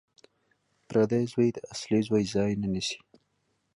پردی 0.89 1.23
زوی 1.31 1.49
د 1.53 1.57
اصلي 1.73 1.99
زوی 2.07 2.23
ځای 2.33 2.51
نه 2.61 2.67
نیسي 2.73 2.99